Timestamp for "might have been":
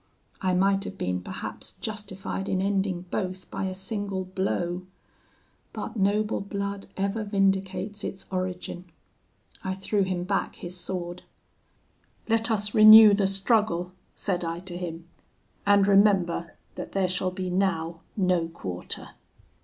0.55-1.21